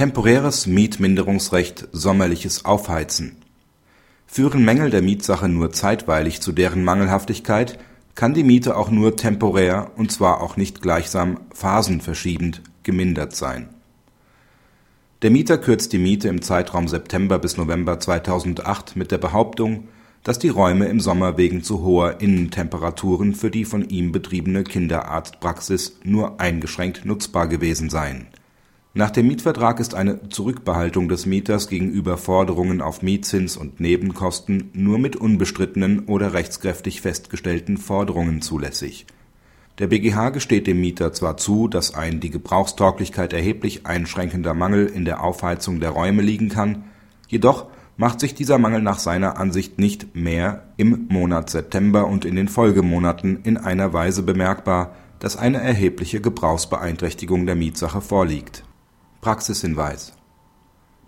[0.00, 3.36] Temporäres Mietminderungsrecht sommerliches Aufheizen
[4.26, 7.78] Führen Mängel der Mietsache nur zeitweilig zu deren Mangelhaftigkeit,
[8.14, 13.68] kann die Miete auch nur temporär und zwar auch nicht gleichsam phasenverschiebend gemindert sein.
[15.20, 19.88] Der Mieter kürzt die Miete im Zeitraum September bis November 2008 mit der Behauptung,
[20.24, 25.98] dass die Räume im Sommer wegen zu hoher Innentemperaturen für die von ihm betriebene Kinderarztpraxis
[26.04, 28.28] nur eingeschränkt nutzbar gewesen seien
[28.92, 34.98] nach dem Mietvertrag ist eine Zurückbehaltung des Mieters gegenüber Forderungen auf Mietzins und Nebenkosten nur
[34.98, 39.06] mit unbestrittenen oder rechtskräftig festgestellten Forderungen zulässig.
[39.78, 45.04] Der BGH gesteht dem Mieter zwar zu, dass ein die Gebrauchstauglichkeit erheblich einschränkender Mangel in
[45.04, 46.82] der Aufheizung der Räume liegen kann,
[47.28, 47.66] jedoch
[47.96, 52.48] macht sich dieser Mangel nach seiner Ansicht nicht mehr im Monat September und in den
[52.48, 58.64] Folgemonaten in einer Weise bemerkbar, dass eine erhebliche Gebrauchsbeeinträchtigung der Mietsache vorliegt
[59.20, 60.14] Praxishinweis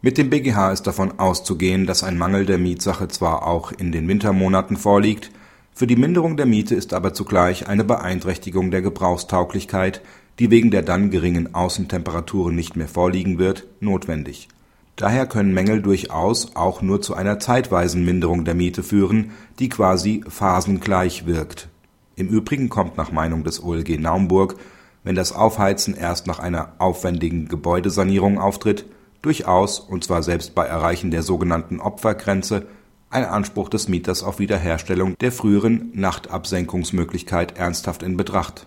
[0.03, 4.07] Mit dem BGH ist davon auszugehen, dass ein Mangel der Mietsache zwar auch in den
[4.07, 5.31] Wintermonaten vorliegt,
[5.73, 10.03] für die Minderung der Miete ist aber zugleich eine Beeinträchtigung der Gebrauchstauglichkeit,
[10.39, 14.49] die wegen der dann geringen Außentemperaturen nicht mehr vorliegen wird, notwendig.
[14.97, 20.23] Daher können Mängel durchaus auch nur zu einer zeitweisen Minderung der Miete führen, die quasi
[20.29, 21.71] phasengleich wirkt.
[22.17, 24.57] Im Übrigen kommt nach Meinung des OLG Naumburg
[25.05, 28.87] wenn das Aufheizen erst nach einer aufwendigen Gebäudesanierung auftritt,
[29.21, 32.67] durchaus, und zwar selbst bei Erreichen der sogenannten Opfergrenze,
[33.11, 38.67] ein Anspruch des Mieters auf Wiederherstellung der früheren Nachtabsenkungsmöglichkeit ernsthaft in Betracht.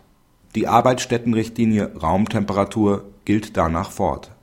[0.54, 4.35] Die Arbeitsstättenrichtlinie Raumtemperatur gilt danach fort